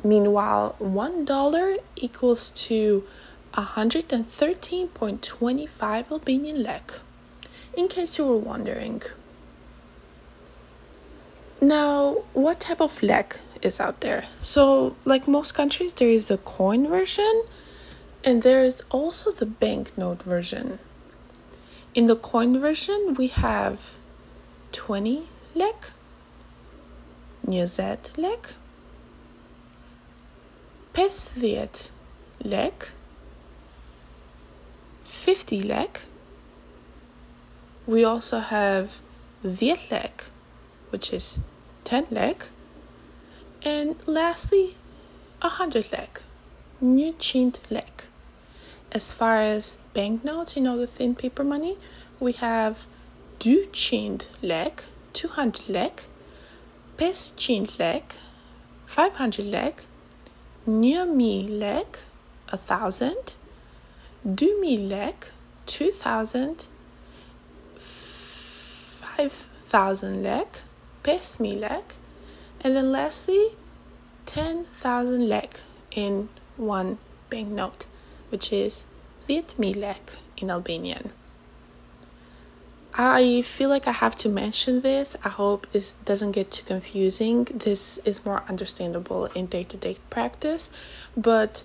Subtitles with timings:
[0.02, 3.04] Meanwhile, one dollar equals to
[3.52, 6.99] 113.25 Albanian lek.
[7.77, 9.02] In case you were wondering.
[11.60, 14.27] Now, what type of lek is out there?
[14.41, 17.45] So, like most countries, there is the coin version
[18.24, 20.80] and there is also the banknote version.
[21.97, 23.97] In the coin version, we have
[24.73, 25.93] 20 lek,
[27.43, 27.63] 20
[28.19, 28.55] lek,
[30.93, 31.71] 50
[32.45, 32.91] lek,
[35.05, 36.03] 50 lek.
[37.87, 39.01] We also have
[39.43, 40.25] 10 lek,
[40.91, 41.41] which is
[41.85, 42.51] 10 lek.
[43.65, 44.77] And lastly,
[45.41, 46.21] 100 lek,
[46.81, 48.09] 100 lek.
[48.97, 51.77] As far as banknotes, you know, the thin paper money,
[52.19, 52.87] we have
[53.41, 56.05] 200 lek, 200 lek,
[56.97, 58.15] 500 lek,
[58.87, 59.85] 500 lek,
[60.65, 61.99] 1000 lek,
[62.49, 63.37] 1000,
[64.34, 65.31] 2000 lek,
[65.66, 66.66] 2000,
[67.78, 70.62] 5000 lek,
[71.04, 71.97] 5000 lek,
[72.62, 73.49] and then lastly
[74.25, 75.60] 10,000 lek
[75.91, 76.97] in one
[77.28, 77.84] banknote,
[78.31, 78.87] which is
[79.26, 81.12] 10,000 lek in Albanian.
[82.98, 85.16] I feel like I have to mention this.
[85.22, 87.44] I hope this doesn't get too confusing.
[87.44, 90.70] This is more understandable in day to day practice,
[91.14, 91.62] but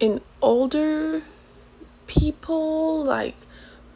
[0.00, 1.22] in older
[2.06, 3.36] people, like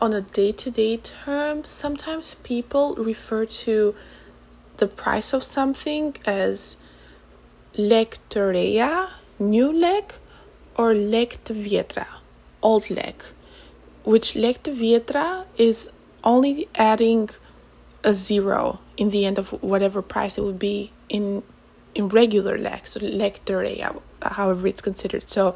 [0.00, 3.94] on a day to day term, sometimes people refer to
[4.78, 6.78] the price of something as
[7.76, 8.18] lek
[9.38, 10.14] new lek,
[10.78, 12.06] or lek të vjetra,
[12.62, 13.32] old lek
[14.08, 15.90] which lek të vjetra is
[16.24, 17.28] only adding
[18.04, 21.42] a zero in the end of whatever price it would be in
[21.94, 25.28] in regular lek, so lek të however it's considered.
[25.28, 25.54] So,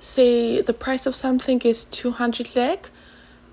[0.00, 2.90] say the price of something is 200 lek,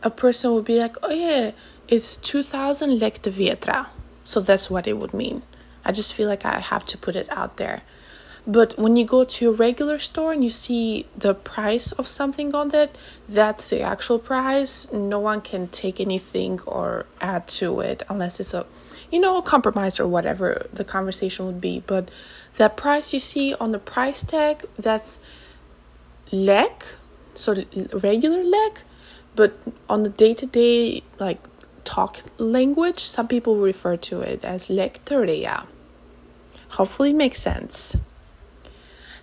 [0.02, 1.52] a person would be like, oh yeah,
[1.88, 3.88] it's 2000 lek të vjetra.
[4.24, 5.44] So that's what it would mean.
[5.86, 7.82] I just feel like I have to put it out there.
[8.46, 12.54] But when you go to a regular store and you see the price of something
[12.54, 12.98] on that,
[13.30, 14.92] that's the actual price.
[14.92, 18.66] No one can take anything or add to it unless it's a,
[19.10, 21.84] you know, a compromise or whatever the conversation would be.
[21.88, 22.12] But
[22.58, 25.22] that price you see on the price tag, that's
[26.32, 26.86] lek,
[27.36, 28.84] so regular lek,
[29.36, 31.40] But on the day to day, like
[31.86, 35.66] talk language, some people refer to it as teoria.
[36.72, 37.96] Hopefully, it makes sense.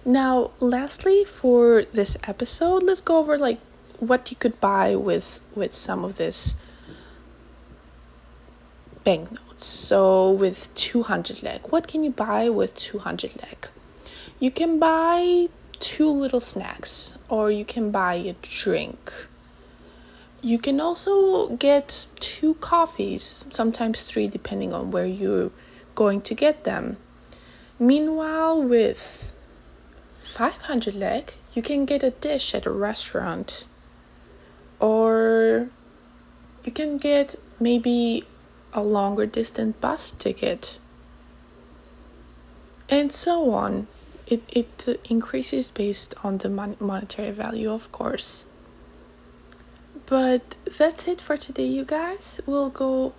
[0.05, 3.59] Now, lastly, for this episode, let's go over like
[3.99, 6.57] what you could buy with with some of this
[9.05, 9.67] banknotes.
[9.67, 13.69] So, with 200 lek, what can you buy with 200 lek?
[14.39, 15.49] You can buy
[15.81, 19.13] two little snacks, or you can buy a drink.
[20.41, 25.51] You can also get two coffees, sometimes three, depending on where you're
[25.95, 26.97] going to get them.
[27.79, 29.35] Meanwhile, with
[30.41, 33.67] 500 lek, you can get a dish at a restaurant.
[34.81, 35.69] Or
[36.65, 38.25] you can get maybe
[38.73, 40.81] a longer distance bus ticket.
[42.89, 43.87] And so on.
[44.27, 48.47] It, it increases based on the mon- monetary value, of course.
[50.07, 52.41] But that's it for today, you guys.
[52.47, 53.13] We'll go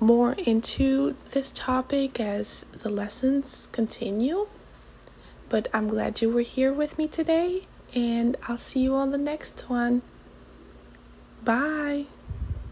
[0.00, 4.48] more into this topic as the lessons continue.
[5.48, 7.62] But I'm glad you were here with me today,
[7.94, 10.02] and I'll see you on the next one.
[11.42, 12.06] Bye.